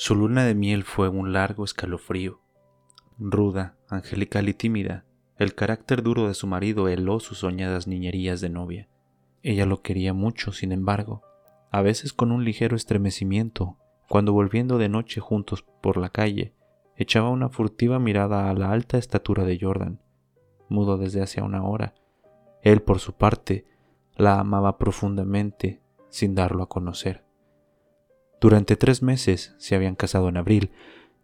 Su 0.00 0.14
luna 0.14 0.44
de 0.44 0.54
miel 0.54 0.84
fue 0.84 1.08
un 1.08 1.32
largo 1.32 1.64
escalofrío. 1.64 2.40
Ruda, 3.18 3.74
angelical 3.88 4.48
y 4.48 4.54
tímida, 4.54 5.04
el 5.38 5.56
carácter 5.56 6.04
duro 6.04 6.28
de 6.28 6.34
su 6.34 6.46
marido 6.46 6.86
heló 6.86 7.18
sus 7.18 7.38
soñadas 7.38 7.88
niñerías 7.88 8.40
de 8.40 8.48
novia. 8.48 8.88
Ella 9.42 9.66
lo 9.66 9.82
quería 9.82 10.14
mucho, 10.14 10.52
sin 10.52 10.70
embargo, 10.70 11.22
a 11.72 11.82
veces 11.82 12.12
con 12.12 12.30
un 12.30 12.44
ligero 12.44 12.76
estremecimiento, 12.76 13.76
cuando 14.08 14.32
volviendo 14.32 14.78
de 14.78 14.88
noche 14.88 15.20
juntos 15.20 15.64
por 15.82 15.96
la 15.96 16.10
calle, 16.10 16.54
echaba 16.94 17.30
una 17.30 17.48
furtiva 17.48 17.98
mirada 17.98 18.48
a 18.48 18.54
la 18.54 18.70
alta 18.70 18.98
estatura 18.98 19.42
de 19.42 19.58
Jordan, 19.60 20.00
mudo 20.68 20.96
desde 20.96 21.22
hace 21.22 21.42
una 21.42 21.64
hora. 21.64 21.96
Él, 22.62 22.82
por 22.82 23.00
su 23.00 23.14
parte, 23.14 23.66
la 24.14 24.38
amaba 24.38 24.78
profundamente, 24.78 25.82
sin 26.08 26.36
darlo 26.36 26.62
a 26.62 26.68
conocer. 26.68 27.27
Durante 28.40 28.76
tres 28.76 29.02
meses, 29.02 29.54
se 29.58 29.74
habían 29.74 29.96
casado 29.96 30.28
en 30.28 30.36
abril, 30.36 30.70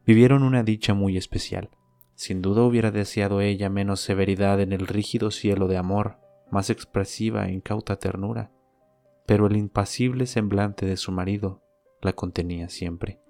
vivieron 0.04 0.42
una 0.42 0.64
dicha 0.64 0.94
muy 0.94 1.16
especial. 1.16 1.70
Sin 2.16 2.42
duda 2.42 2.62
hubiera 2.62 2.90
deseado 2.90 3.40
ella 3.40 3.68
menos 3.70 4.00
severidad 4.00 4.60
en 4.60 4.72
el 4.72 4.86
rígido 4.86 5.30
cielo 5.30 5.68
de 5.68 5.76
amor, 5.76 6.18
más 6.50 6.70
expresiva 6.70 7.46
e 7.46 7.52
incauta 7.52 7.96
ternura, 7.96 8.52
pero 9.26 9.46
el 9.46 9.56
impasible 9.56 10.26
semblante 10.26 10.86
de 10.86 10.96
su 10.96 11.12
marido 11.12 11.62
la 12.02 12.12
contenía 12.12 12.68
siempre. 12.68 13.20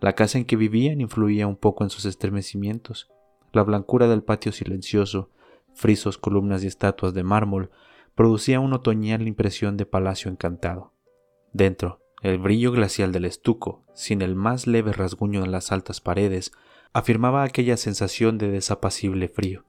La 0.00 0.14
casa 0.14 0.38
en 0.38 0.44
que 0.44 0.56
vivían 0.56 1.00
influía 1.00 1.46
un 1.46 1.56
poco 1.56 1.84
en 1.84 1.90
sus 1.90 2.04
estremecimientos. 2.06 3.08
La 3.52 3.62
blancura 3.62 4.08
del 4.08 4.22
patio 4.22 4.50
silencioso, 4.52 5.30
frisos, 5.74 6.18
columnas 6.18 6.64
y 6.64 6.66
estatuas 6.66 7.14
de 7.14 7.22
mármol 7.22 7.70
producía 8.14 8.60
una 8.60 8.76
otoñal 8.76 9.26
impresión 9.26 9.76
de 9.76 9.86
palacio 9.86 10.30
encantado. 10.30 10.92
Dentro, 11.52 12.01
el 12.22 12.38
brillo 12.38 12.70
glacial 12.70 13.10
del 13.10 13.24
estuco, 13.24 13.82
sin 13.94 14.22
el 14.22 14.36
más 14.36 14.68
leve 14.68 14.92
rasguño 14.92 15.44
en 15.44 15.50
las 15.50 15.72
altas 15.72 16.00
paredes, 16.00 16.52
afirmaba 16.92 17.42
aquella 17.42 17.76
sensación 17.76 18.38
de 18.38 18.48
desapacible 18.48 19.28
frío. 19.28 19.64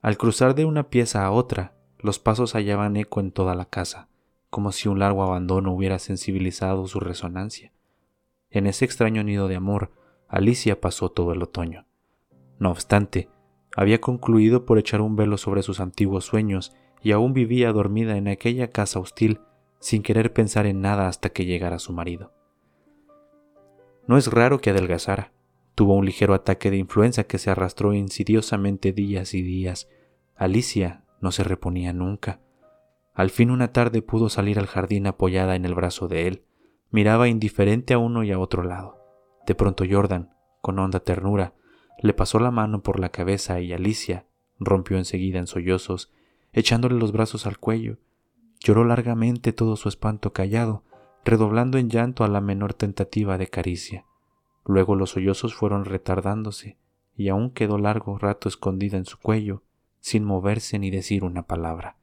Al 0.00 0.16
cruzar 0.16 0.54
de 0.54 0.64
una 0.64 0.88
pieza 0.88 1.24
a 1.24 1.32
otra, 1.32 1.74
los 1.98 2.20
pasos 2.20 2.54
hallaban 2.54 2.96
eco 2.96 3.18
en 3.20 3.32
toda 3.32 3.56
la 3.56 3.64
casa, 3.64 4.08
como 4.50 4.70
si 4.70 4.88
un 4.88 5.00
largo 5.00 5.24
abandono 5.24 5.72
hubiera 5.72 5.98
sensibilizado 5.98 6.86
su 6.86 7.00
resonancia. 7.00 7.72
En 8.50 8.66
ese 8.66 8.84
extraño 8.84 9.24
nido 9.24 9.48
de 9.48 9.56
amor, 9.56 9.90
Alicia 10.28 10.80
pasó 10.80 11.10
todo 11.10 11.32
el 11.32 11.42
otoño. 11.42 11.86
No 12.60 12.70
obstante, 12.70 13.28
había 13.76 14.00
concluido 14.00 14.64
por 14.64 14.78
echar 14.78 15.00
un 15.00 15.16
velo 15.16 15.38
sobre 15.38 15.62
sus 15.62 15.80
antiguos 15.80 16.24
sueños 16.24 16.72
y 17.02 17.12
aún 17.12 17.32
vivía 17.32 17.72
dormida 17.72 18.16
en 18.16 18.28
aquella 18.28 18.70
casa 18.70 19.00
hostil 19.00 19.40
sin 19.80 20.02
querer 20.02 20.32
pensar 20.32 20.66
en 20.66 20.80
nada 20.80 21.08
hasta 21.08 21.30
que 21.30 21.46
llegara 21.46 21.78
su 21.78 21.92
marido. 21.92 22.32
No 24.06 24.16
es 24.16 24.28
raro 24.28 24.60
que 24.60 24.70
adelgazara. 24.70 25.32
Tuvo 25.74 25.94
un 25.94 26.04
ligero 26.04 26.34
ataque 26.34 26.70
de 26.70 26.76
influenza 26.76 27.24
que 27.24 27.38
se 27.38 27.50
arrastró 27.50 27.94
insidiosamente 27.94 28.92
días 28.92 29.34
y 29.34 29.42
días. 29.42 29.88
Alicia 30.36 31.04
no 31.20 31.32
se 31.32 31.44
reponía 31.44 31.92
nunca. 31.92 32.40
Al 33.14 33.30
fin 33.30 33.50
una 33.50 33.72
tarde 33.72 34.02
pudo 34.02 34.28
salir 34.28 34.58
al 34.58 34.66
jardín 34.66 35.06
apoyada 35.06 35.56
en 35.56 35.64
el 35.64 35.74
brazo 35.74 36.08
de 36.08 36.28
él. 36.28 36.44
Miraba 36.90 37.28
indiferente 37.28 37.94
a 37.94 37.98
uno 37.98 38.22
y 38.22 38.32
a 38.32 38.38
otro 38.38 38.62
lado. 38.62 38.98
De 39.46 39.54
pronto 39.54 39.84
Jordan, 39.88 40.34
con 40.60 40.78
honda 40.78 41.00
ternura, 41.00 41.54
le 42.02 42.12
pasó 42.12 42.38
la 42.38 42.50
mano 42.50 42.82
por 42.82 43.00
la 43.00 43.10
cabeza 43.10 43.60
y 43.60 43.72
Alicia 43.72 44.26
rompió 44.58 44.98
enseguida 44.98 45.38
en 45.38 45.46
sollozos, 45.46 46.12
echándole 46.52 46.96
los 46.96 47.12
brazos 47.12 47.46
al 47.46 47.58
cuello 47.58 47.98
Lloró 48.60 48.84
largamente 48.84 49.52
todo 49.52 49.76
su 49.76 49.88
espanto 49.88 50.32
callado, 50.32 50.84
redoblando 51.24 51.78
en 51.78 51.88
llanto 51.88 52.24
a 52.24 52.28
la 52.28 52.40
menor 52.40 52.74
tentativa 52.74 53.38
de 53.38 53.48
caricia. 53.48 54.04
Luego 54.66 54.94
los 54.94 55.10
sollozos 55.10 55.54
fueron 55.54 55.86
retardándose, 55.86 56.76
y 57.16 57.28
aún 57.28 57.50
quedó 57.50 57.78
largo 57.78 58.18
rato 58.18 58.48
escondida 58.48 58.98
en 58.98 59.06
su 59.06 59.18
cuello, 59.18 59.62
sin 60.00 60.24
moverse 60.24 60.78
ni 60.78 60.90
decir 60.90 61.24
una 61.24 61.42
palabra. 61.46 61.96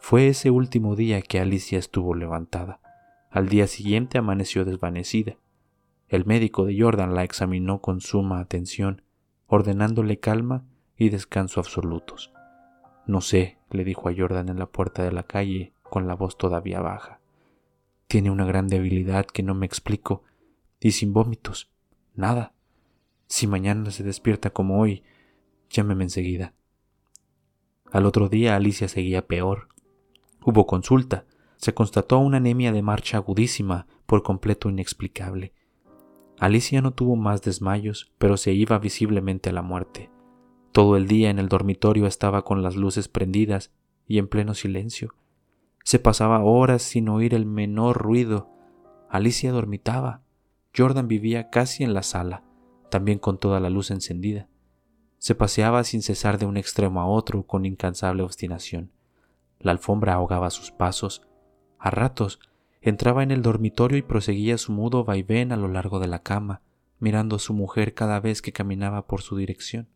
Fue 0.00 0.28
ese 0.28 0.50
último 0.50 0.96
día 0.96 1.22
que 1.22 1.40
Alicia 1.40 1.78
estuvo 1.78 2.14
levantada. 2.14 2.80
Al 3.30 3.48
día 3.48 3.66
siguiente 3.66 4.18
amaneció 4.18 4.64
desvanecida. 4.64 5.38
El 6.08 6.26
médico 6.26 6.66
de 6.66 6.78
Jordan 6.78 7.14
la 7.14 7.24
examinó 7.24 7.80
con 7.80 8.00
suma 8.00 8.40
atención, 8.40 9.02
ordenándole 9.46 10.20
calma 10.20 10.64
y 10.96 11.08
descanso 11.08 11.60
absolutos. 11.60 12.33
No 13.06 13.20
sé, 13.20 13.58
le 13.70 13.84
dijo 13.84 14.08
a 14.08 14.14
Jordan 14.16 14.48
en 14.48 14.58
la 14.58 14.66
puerta 14.66 15.02
de 15.02 15.12
la 15.12 15.24
calle 15.24 15.72
con 15.82 16.06
la 16.06 16.14
voz 16.14 16.38
todavía 16.38 16.80
baja. 16.80 17.20
Tiene 18.06 18.30
una 18.30 18.44
gran 18.44 18.68
debilidad 18.68 19.26
que 19.26 19.42
no 19.42 19.54
me 19.54 19.66
explico 19.66 20.22
y 20.80 20.92
sin 20.92 21.12
vómitos. 21.12 21.70
Nada. 22.14 22.52
Si 23.26 23.46
mañana 23.46 23.90
se 23.90 24.02
despierta 24.02 24.50
como 24.50 24.80
hoy, 24.80 25.02
llámeme 25.70 26.04
enseguida. 26.04 26.54
Al 27.90 28.06
otro 28.06 28.28
día 28.28 28.56
Alicia 28.56 28.88
seguía 28.88 29.26
peor. 29.26 29.68
Hubo 30.44 30.66
consulta. 30.66 31.26
Se 31.56 31.74
constató 31.74 32.18
una 32.18 32.38
anemia 32.38 32.72
de 32.72 32.82
marcha 32.82 33.16
agudísima, 33.18 33.86
por 34.06 34.22
completo 34.22 34.68
inexplicable. 34.68 35.52
Alicia 36.38 36.82
no 36.82 36.92
tuvo 36.92 37.16
más 37.16 37.42
desmayos, 37.42 38.12
pero 38.18 38.36
se 38.36 38.52
iba 38.52 38.78
visiblemente 38.78 39.50
a 39.50 39.52
la 39.52 39.62
muerte. 39.62 40.10
Todo 40.74 40.96
el 40.96 41.06
día 41.06 41.30
en 41.30 41.38
el 41.38 41.48
dormitorio 41.48 42.04
estaba 42.08 42.42
con 42.42 42.64
las 42.64 42.74
luces 42.74 43.06
prendidas 43.06 43.70
y 44.08 44.18
en 44.18 44.26
pleno 44.26 44.54
silencio. 44.54 45.14
Se 45.84 46.00
pasaba 46.00 46.42
horas 46.42 46.82
sin 46.82 47.08
oír 47.08 47.32
el 47.32 47.46
menor 47.46 47.96
ruido. 47.96 48.50
Alicia 49.08 49.52
dormitaba. 49.52 50.22
Jordan 50.76 51.06
vivía 51.06 51.48
casi 51.48 51.84
en 51.84 51.94
la 51.94 52.02
sala, 52.02 52.42
también 52.90 53.20
con 53.20 53.38
toda 53.38 53.60
la 53.60 53.70
luz 53.70 53.92
encendida. 53.92 54.48
Se 55.18 55.36
paseaba 55.36 55.84
sin 55.84 56.02
cesar 56.02 56.38
de 56.38 56.46
un 56.46 56.56
extremo 56.56 57.00
a 57.00 57.06
otro 57.06 57.46
con 57.46 57.66
incansable 57.66 58.24
obstinación. 58.24 58.90
La 59.60 59.70
alfombra 59.70 60.14
ahogaba 60.14 60.50
sus 60.50 60.72
pasos. 60.72 61.22
A 61.78 61.90
ratos 61.90 62.40
entraba 62.80 63.22
en 63.22 63.30
el 63.30 63.42
dormitorio 63.42 63.96
y 63.96 64.02
proseguía 64.02 64.58
su 64.58 64.72
mudo 64.72 65.04
vaivén 65.04 65.52
a 65.52 65.56
lo 65.56 65.68
largo 65.68 66.00
de 66.00 66.08
la 66.08 66.24
cama, 66.24 66.62
mirando 66.98 67.36
a 67.36 67.38
su 67.38 67.54
mujer 67.54 67.94
cada 67.94 68.18
vez 68.18 68.42
que 68.42 68.50
caminaba 68.50 69.06
por 69.06 69.22
su 69.22 69.36
dirección. 69.36 69.86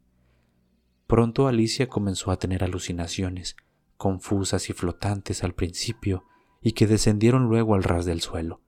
Pronto 1.09 1.49
Alicia 1.49 1.89
comenzó 1.89 2.31
a 2.31 2.39
tener 2.39 2.63
alucinaciones, 2.63 3.57
confusas 3.97 4.69
y 4.69 4.75
flotantes 4.75 5.43
al 5.43 5.55
principio, 5.55 6.27
y 6.61 6.73
que 6.73 6.87
descendieron 6.87 7.49
luego 7.49 7.75
al 7.75 7.83
ras 7.83 8.05
del 8.05 8.21
suelo. 8.21 8.61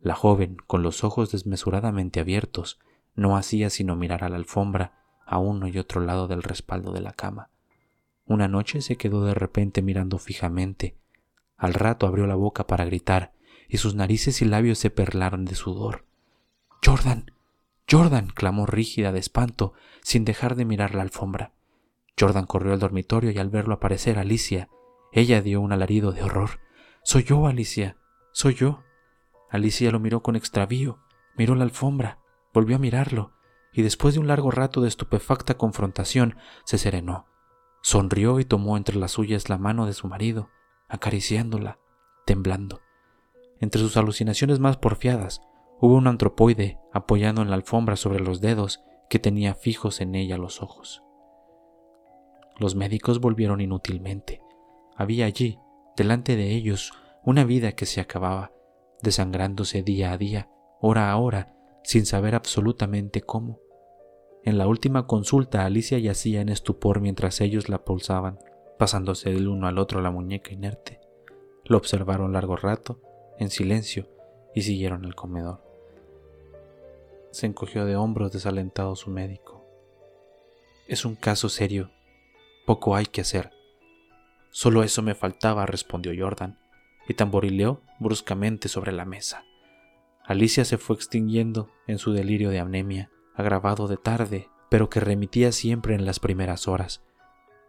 La 0.00 0.14
joven, 0.14 0.56
con 0.68 0.84
los 0.84 1.02
ojos 1.02 1.32
desmesuradamente 1.32 2.20
abiertos, 2.20 2.78
no 3.16 3.36
hacía 3.36 3.70
sino 3.70 3.96
mirar 3.96 4.22
a 4.22 4.28
la 4.28 4.36
alfombra, 4.36 5.02
a 5.26 5.38
uno 5.38 5.66
y 5.66 5.78
otro 5.78 6.00
lado 6.00 6.28
del 6.28 6.44
respaldo 6.44 6.92
de 6.92 7.00
la 7.00 7.12
cama. 7.12 7.50
Una 8.24 8.46
noche 8.46 8.82
se 8.82 8.94
quedó 8.94 9.24
de 9.24 9.34
repente 9.34 9.82
mirando 9.82 10.18
fijamente. 10.18 10.96
Al 11.56 11.74
rato 11.74 12.06
abrió 12.06 12.28
la 12.28 12.36
boca 12.36 12.68
para 12.68 12.84
gritar, 12.84 13.32
y 13.68 13.78
sus 13.78 13.96
narices 13.96 14.42
y 14.42 14.44
labios 14.44 14.78
se 14.78 14.90
perlaron 14.90 15.44
de 15.44 15.56
sudor. 15.56 16.04
Jordan. 16.84 17.32
Jordan. 17.90 18.28
clamó 18.28 18.66
rígida 18.66 19.10
de 19.10 19.18
espanto, 19.18 19.72
sin 20.02 20.24
dejar 20.24 20.54
de 20.54 20.64
mirar 20.64 20.94
la 20.94 21.02
alfombra. 21.02 21.52
Jordan 22.18 22.46
corrió 22.46 22.72
al 22.72 22.80
dormitorio 22.80 23.30
y 23.30 23.38
al 23.38 23.50
verlo 23.50 23.74
aparecer 23.74 24.18
Alicia, 24.18 24.68
ella 25.12 25.42
dio 25.42 25.60
un 25.60 25.72
alarido 25.72 26.12
de 26.12 26.22
horror. 26.22 26.60
Soy 27.02 27.24
yo, 27.24 27.46
Alicia. 27.46 27.96
Soy 28.32 28.54
yo. 28.54 28.84
Alicia 29.50 29.90
lo 29.90 29.98
miró 29.98 30.22
con 30.22 30.36
extravío, 30.36 31.00
miró 31.36 31.54
la 31.56 31.64
alfombra, 31.64 32.20
volvió 32.54 32.76
a 32.76 32.78
mirarlo, 32.78 33.32
y 33.72 33.82
después 33.82 34.14
de 34.14 34.20
un 34.20 34.28
largo 34.28 34.50
rato 34.50 34.80
de 34.80 34.88
estupefacta 34.88 35.56
confrontación, 35.56 36.36
se 36.64 36.78
serenó. 36.78 37.26
Sonrió 37.82 38.38
y 38.38 38.44
tomó 38.44 38.76
entre 38.76 38.96
las 38.96 39.12
suyas 39.12 39.48
la 39.48 39.58
mano 39.58 39.86
de 39.86 39.94
su 39.94 40.06
marido, 40.06 40.50
acariciándola, 40.88 41.80
temblando. 42.26 42.80
Entre 43.60 43.80
sus 43.80 43.96
alucinaciones 43.96 44.60
más 44.60 44.76
porfiadas, 44.76 45.40
hubo 45.80 45.94
un 45.94 46.06
antropoide 46.06 46.78
apoyando 46.92 47.42
en 47.42 47.50
la 47.50 47.56
alfombra 47.56 47.96
sobre 47.96 48.20
los 48.20 48.40
dedos 48.40 48.80
que 49.08 49.18
tenía 49.18 49.54
fijos 49.54 50.00
en 50.00 50.14
ella 50.14 50.38
los 50.38 50.62
ojos. 50.62 51.02
Los 52.60 52.74
médicos 52.74 53.20
volvieron 53.20 53.62
inútilmente. 53.62 54.42
Había 54.94 55.24
allí, 55.24 55.58
delante 55.96 56.36
de 56.36 56.50
ellos, 56.50 56.92
una 57.24 57.42
vida 57.44 57.72
que 57.72 57.86
se 57.86 58.02
acababa, 58.02 58.52
desangrándose 59.00 59.82
día 59.82 60.12
a 60.12 60.18
día, 60.18 60.50
hora 60.78 61.10
a 61.10 61.16
hora, 61.16 61.56
sin 61.82 62.04
saber 62.04 62.34
absolutamente 62.34 63.22
cómo. 63.22 63.60
En 64.44 64.58
la 64.58 64.68
última 64.68 65.06
consulta 65.06 65.64
Alicia 65.64 65.98
yacía 65.98 66.42
en 66.42 66.50
estupor 66.50 67.00
mientras 67.00 67.40
ellos 67.40 67.70
la 67.70 67.82
pulsaban, 67.82 68.38
pasándose 68.78 69.30
del 69.30 69.48
uno 69.48 69.66
al 69.66 69.78
otro 69.78 70.02
la 70.02 70.10
muñeca 70.10 70.52
inerte. 70.52 71.00
Lo 71.64 71.78
observaron 71.78 72.34
largo 72.34 72.56
rato, 72.56 73.00
en 73.38 73.48
silencio, 73.48 74.06
y 74.54 74.62
siguieron 74.62 75.06
al 75.06 75.14
comedor. 75.14 75.62
Se 77.30 77.46
encogió 77.46 77.86
de 77.86 77.96
hombros 77.96 78.32
desalentado 78.32 78.96
su 78.96 79.08
médico. 79.08 79.64
Es 80.86 81.06
un 81.06 81.14
caso 81.14 81.48
serio, 81.48 81.90
poco 82.70 82.94
hay 82.94 83.06
que 83.06 83.22
hacer. 83.22 83.50
Solo 84.50 84.84
eso 84.84 85.02
me 85.02 85.16
faltaba, 85.16 85.66
respondió 85.66 86.12
Jordan, 86.16 86.56
y 87.08 87.14
tamborileó 87.14 87.82
bruscamente 87.98 88.68
sobre 88.68 88.92
la 88.92 89.04
mesa. 89.04 89.42
Alicia 90.24 90.64
se 90.64 90.78
fue 90.78 90.94
extinguiendo 90.94 91.68
en 91.88 91.98
su 91.98 92.12
delirio 92.12 92.48
de 92.50 92.60
anemia, 92.60 93.10
agravado 93.34 93.88
de 93.88 93.96
tarde, 93.96 94.48
pero 94.68 94.88
que 94.88 95.00
remitía 95.00 95.50
siempre 95.50 95.96
en 95.96 96.06
las 96.06 96.20
primeras 96.20 96.68
horas. 96.68 97.02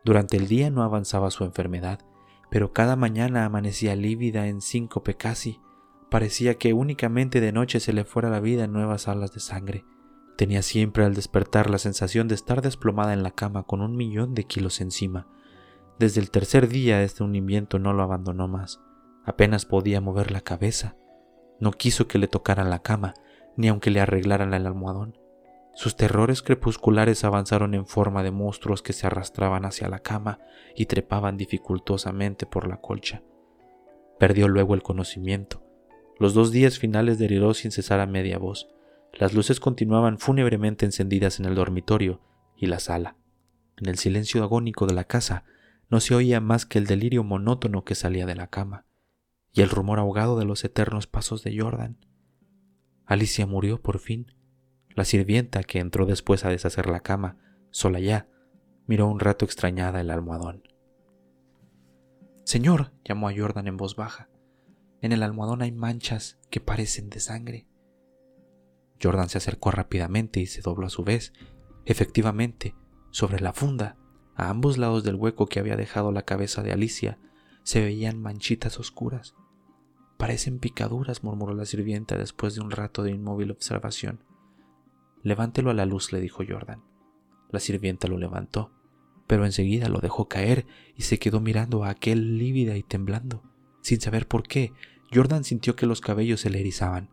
Durante 0.06 0.38
el 0.38 0.48
día 0.48 0.70
no 0.70 0.84
avanzaba 0.84 1.32
su 1.32 1.46
enfermedad, 1.46 2.02
pero 2.52 2.72
cada 2.72 2.96
mañana 2.96 3.44
amanecía 3.44 3.96
lívida 3.96 4.46
en 4.46 4.62
síncope 4.62 5.16
casi. 5.16 5.60
Parecía 6.12 6.60
que 6.60 6.74
únicamente 6.74 7.42
de 7.42 7.52
noche 7.52 7.80
se 7.80 7.92
le 7.92 8.06
fuera 8.06 8.30
la 8.30 8.40
vida 8.40 8.66
en 8.66 8.72
nuevas 8.72 9.08
alas 9.08 9.34
de 9.34 9.40
sangre. 9.40 9.84
Tenía 10.42 10.64
siempre 10.64 11.06
al 11.06 11.14
despertar 11.14 11.70
la 11.70 11.78
sensación 11.78 12.28
de 12.28 12.34
estar 12.34 12.64
desplomada 12.64 13.14
en 13.14 13.22
la 13.22 13.30
cama 13.30 13.62
con 13.62 13.80
un 13.80 13.96
millón 13.96 14.34
de 14.34 14.46
kilos 14.46 14.82
encima. 14.82 15.28
Desde 16.00 16.20
el 16.20 16.32
tercer 16.32 16.68
día 16.68 17.04
este 17.04 17.22
hundimiento 17.24 17.78
no 17.78 17.94
lo 17.94 18.02
abandonó 18.02 18.48
más. 18.48 18.82
Apenas 19.24 19.68
podía 19.68 20.02
mover 20.02 20.32
la 20.32 20.42
cabeza. 20.42 20.96
No 21.60 21.74
quiso 21.74 22.08
que 22.08 22.18
le 22.18 22.28
tocaran 22.28 22.72
la 22.72 22.82
cama, 22.82 23.14
ni 23.56 23.68
aunque 23.68 23.92
le 23.92 24.02
arreglaran 24.02 24.56
el 24.56 24.66
almohadón. 24.66 25.16
Sus 25.76 25.96
terrores 25.96 26.42
crepusculares 26.42 27.24
avanzaron 27.24 27.76
en 27.76 27.86
forma 27.86 28.24
de 28.24 28.32
monstruos 28.32 28.82
que 28.82 28.94
se 28.94 29.06
arrastraban 29.06 29.64
hacia 29.64 29.90
la 29.90 30.00
cama 30.00 30.40
y 30.76 30.88
trepaban 30.88 31.38
dificultosamente 31.38 32.48
por 32.48 32.68
la 32.68 32.78
colcha. 32.78 33.22
Perdió 34.18 34.48
luego 34.48 34.74
el 34.74 34.82
conocimiento. 34.82 35.62
Los 36.18 36.34
dos 36.34 36.52
días 36.52 36.80
finales 36.80 37.20
deliró 37.20 37.54
sin 37.54 37.70
cesar 37.70 38.00
a 38.00 38.08
media 38.08 38.40
voz. 38.40 38.74
Las 39.14 39.34
luces 39.34 39.60
continuaban 39.60 40.18
fúnebremente 40.18 40.86
encendidas 40.86 41.40
en 41.40 41.46
el 41.46 41.56
dormitorio 41.56 42.22
y 42.56 42.68
la 42.68 42.80
sala. 42.80 43.18
En 43.78 43.90
el 43.90 43.98
silencio 43.98 44.44
agónico 44.44 44.86
de 44.86 44.94
la 44.94 45.04
casa 45.04 45.44
no 45.90 46.00
se 46.00 46.16
oía 46.16 46.40
más 46.40 46.66
que 46.66 46.80
el 46.80 46.88
delirio 46.88 47.24
monótono 47.24 47.84
que 47.84 47.96
salía 47.96 48.26
de 48.26 48.36
la 48.36 48.48
cama 48.48 48.86
y 49.54 49.62
el 49.62 49.70
rumor 49.70 50.00
ahogado 50.00 50.40
de 50.40 50.46
los 50.46 50.64
eternos 50.64 51.08
pasos 51.08 51.44
de 51.44 51.60
Jordan. 51.60 51.98
Alicia 53.06 53.46
murió 53.46 53.82
por 53.82 54.00
fin 54.00 54.32
la 54.96 55.06
sirvienta, 55.06 55.64
que 55.64 55.80
entró 55.80 56.06
después 56.06 56.44
a 56.46 56.50
deshacer 56.50 56.88
la 56.88 57.00
cama, 57.00 57.38
sola 57.70 58.00
ya, 58.00 58.28
miró 58.88 59.08
un 59.08 59.20
rato 59.20 59.46
extrañada 59.46 60.02
el 60.02 60.12
almohadón. 60.12 60.64
Señor, 62.44 62.92
llamó 63.06 63.30
a 63.30 63.34
Jordan 63.36 63.68
en 63.68 63.78
voz 63.78 63.96
baja, 63.96 64.30
en 65.02 65.14
el 65.14 65.24
almohadón 65.24 65.62
hay 65.62 65.72
manchas 65.72 66.40
que 66.50 66.60
parecen 66.60 67.10
de 67.10 67.20
sangre. 67.20 67.68
Jordan 69.02 69.30
se 69.30 69.38
acercó 69.38 69.72
rápidamente 69.72 70.40
y 70.40 70.46
se 70.46 70.62
dobló 70.62 70.88
a 70.88 70.90
su 70.90 71.04
vez. 71.04 71.34
Efectivamente, 71.86 72.76
sobre 73.10 73.40
la 73.40 73.54
funda, 73.54 73.98
a 74.36 74.50
ambos 74.50 74.78
lados 74.78 75.04
del 75.04 75.16
hueco 75.16 75.48
que 75.48 75.60
había 75.60 75.76
dejado 75.76 76.12
la 76.12 76.24
cabeza 76.24 76.62
de 76.62 76.72
Alicia, 76.72 77.20
se 77.64 77.82
veían 77.82 78.22
manchitas 78.22 78.80
oscuras. 78.80 79.36
Parecen 80.18 80.60
picaduras, 80.60 81.24
murmuró 81.24 81.54
la 81.54 81.66
sirvienta 81.66 82.18
después 82.18 82.56
de 82.56 82.62
un 82.62 82.72
rato 82.72 83.04
de 83.04 83.12
inmóvil 83.12 83.52
observación. 83.52 84.24
Levántelo 85.24 85.72
a 85.72 85.74
la 85.74 85.86
luz, 85.86 86.12
le 86.12 86.20
dijo 86.20 86.44
Jordan. 86.48 86.84
La 87.50 87.60
sirvienta 87.60 88.08
lo 88.08 88.18
levantó, 88.18 88.72
pero 89.28 89.46
enseguida 89.46 89.90
lo 89.90 90.00
dejó 90.00 90.28
caer 90.28 90.66
y 90.96 91.04
se 91.04 91.20
quedó 91.20 91.42
mirando 91.42 91.84
a 91.84 91.90
aquel 91.90 92.38
lívida 92.38 92.78
y 92.78 92.84
temblando. 92.84 93.44
Sin 93.82 94.00
saber 94.00 94.28
por 94.28 94.44
qué, 94.44 94.74
Jordan 95.14 95.44
sintió 95.44 95.76
que 95.76 95.86
los 95.86 96.02
cabellos 96.02 96.42
se 96.42 96.50
le 96.50 96.60
erizaban. 96.60 97.10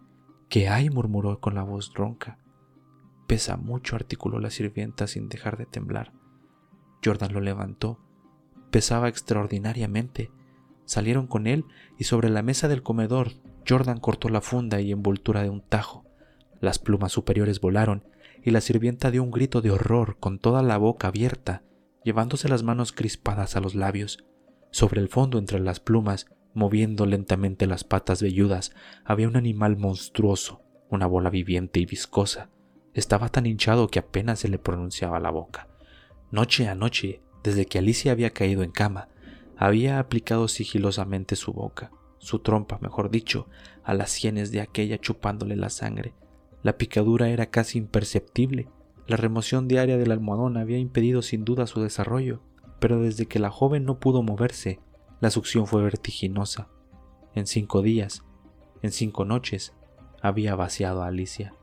¿Qué 0.49 0.69
hay? 0.69 0.91
murmuró 0.91 1.41
con 1.41 1.55
la 1.55 1.63
voz 1.63 1.93
ronca. 1.95 2.39
Pesa 3.27 3.57
mucho, 3.57 3.97
articuló 3.97 4.41
la 4.41 4.51
sirvienta 4.51 5.07
sin 5.07 5.29
dejar 5.29 5.59
de 5.59 5.67
temblar. 5.67 6.13
Jordan 7.05 7.35
lo 7.35 7.41
levantó. 7.41 7.99
Pesaba 8.71 9.09
extraordinariamente. 9.09 10.31
Salieron 10.85 11.27
con 11.27 11.47
él 11.47 11.65
y 11.99 12.05
sobre 12.05 12.31
la 12.31 12.43
mesa 12.43 12.69
del 12.69 12.83
comedor 12.83 13.33
Jordan 13.69 14.01
cortó 14.01 14.31
la 14.31 14.41
funda 14.41 14.81
y 14.81 14.93
envoltura 14.93 15.43
de 15.43 15.51
un 15.51 15.61
tajo. 15.61 16.07
Las 16.61 16.79
plumas 16.79 17.13
superiores 17.13 17.61
volaron 17.61 18.05
y 18.43 18.51
la 18.51 18.63
sirvienta 18.63 19.11
dio 19.11 19.23
un 19.23 19.31
grito 19.31 19.61
de 19.61 19.71
horror 19.71 20.17
con 20.19 20.39
toda 20.39 20.63
la 20.63 20.79
boca 20.79 21.09
abierta, 21.09 21.63
llevándose 22.03 22.49
las 22.49 22.63
manos 22.63 22.93
crispadas 22.93 23.57
a 23.57 23.61
los 23.61 23.75
labios. 23.75 24.25
Sobre 24.71 25.01
el 25.03 25.09
fondo 25.09 25.39
entre 25.39 25.61
las 25.61 25.81
plumas, 25.81 26.27
moviendo 26.55 27.07
lentamente 27.07 27.67
las 27.67 27.85
patas 27.85 28.23
velludas, 28.23 28.73
había 29.05 29.29
un 29.29 29.37
animal 29.37 29.77
monstruoso, 29.77 30.63
una 30.91 31.07
bola 31.07 31.31
viviente 31.31 31.81
y 31.81 31.87
viscosa. 31.87 32.51
Estaba 32.95 33.29
tan 33.29 33.47
hinchado 33.47 33.89
que 33.89 33.99
apenas 33.99 34.41
se 34.41 34.49
le 34.49 34.59
pronunciaba 34.59 35.21
la 35.21 35.31
boca. 35.31 35.69
Noche 36.31 36.69
a 36.69 36.75
noche, 36.75 37.23
desde 37.43 37.67
que 37.67 37.79
Alicia 37.79 38.13
había 38.13 38.31
caído 38.31 38.63
en 38.63 38.71
cama, 38.71 39.09
había 39.57 39.99
aplicado 39.99 40.49
sigilosamente 40.49 41.37
su 41.37 41.53
boca, 41.53 41.91
su 42.19 42.41
trompa, 42.41 42.79
mejor 42.81 43.11
dicho, 43.11 43.49
a 43.85 43.95
las 43.95 44.11
sienes 44.11 44.51
de 44.51 44.61
aquella 44.61 44.99
chupándole 44.99 45.57
la 45.57 45.71
sangre, 45.71 46.15
la 46.63 46.77
picadura 46.77 47.29
era 47.29 47.47
casi 47.47 47.79
imperceptible. 47.79 48.69
La 49.07 49.17
remoción 49.17 49.69
diaria 49.69 49.97
del 49.97 50.11
almohadón 50.11 50.57
había 50.57 50.79
impedido 50.79 51.23
sin 51.23 51.45
duda 51.45 51.67
su 51.67 51.81
desarrollo, 51.81 52.43
pero 52.81 53.01
desde 53.01 53.27
que 53.27 53.39
la 53.39 53.51
joven 53.51 53.85
no 53.85 53.99
pudo 53.99 54.23
moverse, 54.23 54.81
la 55.21 55.31
succión 55.31 55.67
fue 55.67 55.83
vertiginosa. 55.83 56.69
En 57.35 57.47
cinco 57.47 57.83
días, 57.83 58.25
en 58.83 58.93
cinco 58.93 59.25
noches, 59.25 59.75
había 60.23 60.55
vaciado 60.55 61.03
a 61.03 61.09
Alicia. 61.09 61.55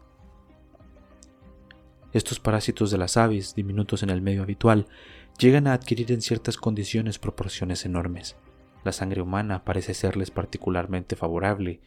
Estos 2.14 2.40
parásitos 2.40 2.92
de 2.92 2.98
las 2.98 3.18
aves, 3.18 3.56
diminutos 3.56 4.04
en 4.04 4.10
el 4.10 4.22
medio 4.22 4.44
habitual, 4.44 4.88
llegan 5.38 5.68
a 5.68 5.74
adquirir 5.74 6.12
en 6.12 6.22
ciertas 6.22 6.58
condiciones 6.58 7.20
proporciones 7.20 7.86
enormes. 7.86 8.38
La 8.86 8.92
sangre 8.92 9.22
humana 9.22 9.66
parece 9.66 9.94
serles 9.94 10.32
particularmente 10.32 11.16
favorable 11.16 11.82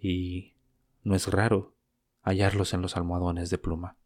y 0.00 0.54
no 1.02 1.14
es 1.14 1.26
raro 1.28 1.74
hallarlos 2.22 2.74
en 2.74 2.82
los 2.82 2.96
almohadones 2.96 3.50
de 3.50 3.58
pluma. 3.58 3.96